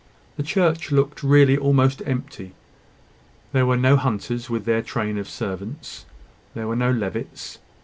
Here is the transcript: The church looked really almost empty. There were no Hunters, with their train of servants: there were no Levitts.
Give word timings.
The 0.35 0.41
church 0.41 0.91
looked 0.91 1.21
really 1.21 1.55
almost 1.55 2.01
empty. 2.07 2.53
There 3.51 3.67
were 3.67 3.77
no 3.77 3.97
Hunters, 3.97 4.49
with 4.49 4.65
their 4.65 4.81
train 4.81 5.19
of 5.19 5.29
servants: 5.29 6.07
there 6.55 6.67
were 6.67 6.75
no 6.75 6.89
Levitts. 6.89 7.59